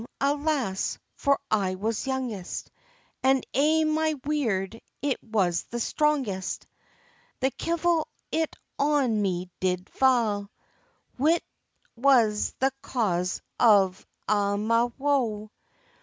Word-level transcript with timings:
alas, 0.19 0.97
for 1.15 1.39
I 1.51 1.75
was 1.75 2.07
youngest, 2.07 2.71
And 3.21 3.45
aye 3.55 3.83
my 3.83 4.15
weird 4.25 4.81
it 5.03 5.23
was 5.23 5.65
the 5.65 5.79
strongest! 5.79 6.65
The 7.39 7.51
kevil 7.51 8.07
it 8.31 8.55
on 8.79 9.21
me 9.21 9.51
did 9.59 9.91
fa', 9.91 10.49
Whilk 11.19 11.43
was 11.95 12.55
the 12.57 12.71
cause 12.81 13.43
of 13.59 14.03
a' 14.27 14.57
my 14.57 14.85
woe. 14.97 15.51